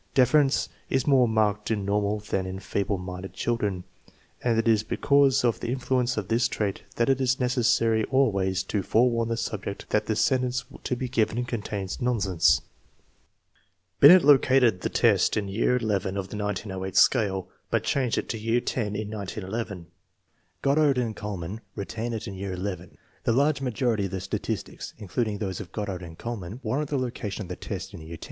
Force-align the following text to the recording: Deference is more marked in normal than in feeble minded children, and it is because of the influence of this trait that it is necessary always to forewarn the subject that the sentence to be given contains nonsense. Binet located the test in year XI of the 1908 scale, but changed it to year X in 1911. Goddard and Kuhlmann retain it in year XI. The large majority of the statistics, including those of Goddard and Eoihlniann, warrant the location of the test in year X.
Deference 0.15 0.67
is 0.89 1.05
more 1.05 1.27
marked 1.27 1.69
in 1.69 1.85
normal 1.85 2.21
than 2.21 2.47
in 2.47 2.59
feeble 2.59 2.97
minded 2.97 3.33
children, 3.35 3.83
and 4.43 4.57
it 4.57 4.67
is 4.67 4.81
because 4.81 5.43
of 5.45 5.59
the 5.59 5.67
influence 5.67 6.17
of 6.17 6.27
this 6.27 6.47
trait 6.47 6.81
that 6.95 7.07
it 7.07 7.21
is 7.21 7.39
necessary 7.39 8.03
always 8.05 8.63
to 8.63 8.81
forewarn 8.81 9.27
the 9.29 9.37
subject 9.37 9.87
that 9.91 10.07
the 10.07 10.15
sentence 10.15 10.65
to 10.83 10.95
be 10.95 11.07
given 11.07 11.45
contains 11.45 12.01
nonsense. 12.01 12.61
Binet 13.99 14.23
located 14.23 14.81
the 14.81 14.89
test 14.89 15.37
in 15.37 15.47
year 15.47 15.77
XI 15.77 15.91
of 15.93 16.01
the 16.03 16.09
1908 16.35 16.95
scale, 16.95 17.47
but 17.69 17.83
changed 17.83 18.17
it 18.17 18.27
to 18.29 18.39
year 18.39 18.57
X 18.57 18.75
in 18.77 18.87
1911. 19.11 19.85
Goddard 20.63 20.97
and 20.97 21.15
Kuhlmann 21.15 21.59
retain 21.75 22.13
it 22.13 22.27
in 22.27 22.33
year 22.33 22.55
XI. 22.55 22.97
The 23.23 23.33
large 23.33 23.61
majority 23.61 24.05
of 24.05 24.11
the 24.13 24.19
statistics, 24.21 24.95
including 24.97 25.37
those 25.37 25.59
of 25.59 25.71
Goddard 25.71 26.01
and 26.01 26.17
Eoihlniann, 26.17 26.59
warrant 26.63 26.89
the 26.89 26.97
location 26.97 27.43
of 27.43 27.49
the 27.49 27.55
test 27.55 27.93
in 27.93 28.01
year 28.01 28.13
X. 28.15 28.19